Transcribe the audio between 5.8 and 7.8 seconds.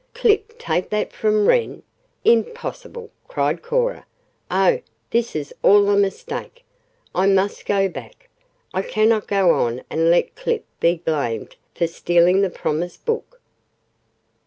a mistake! I must